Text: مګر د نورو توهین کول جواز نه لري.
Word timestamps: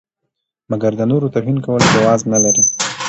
مګر 0.71 0.91
د 0.95 1.01
نورو 1.11 1.31
توهین 1.35 1.57
کول 1.65 1.81
جواز 1.93 2.21
نه 2.31 2.37
لري. 2.43 2.63